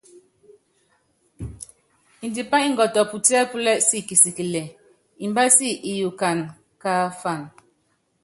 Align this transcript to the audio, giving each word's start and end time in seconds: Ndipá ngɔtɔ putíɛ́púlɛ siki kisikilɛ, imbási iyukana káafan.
Ndipá 2.27 2.57
ngɔtɔ 2.71 3.01
putíɛ́púlɛ 3.09 3.71
siki 3.87 4.03
kisikilɛ, 4.07 4.61
imbási 5.25 5.67
iyukana 5.91 6.43
káafan. 6.81 7.41